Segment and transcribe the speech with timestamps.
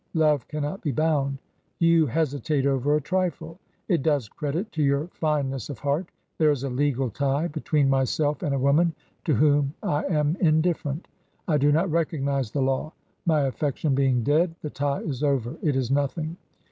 [0.15, 1.37] Love cannot be bound.
[1.77, 3.59] You hesitate over a trifle.
[3.87, 6.09] It does credit to your fineness of heart.
[6.39, 8.95] There is a legal tie between myself and a woman
[9.25, 11.07] to whom I am indifferent.
[11.47, 12.93] I do not recognise the Law.
[13.27, 15.55] My affection being dead, the tie is over.
[15.61, 16.35] It is nothing."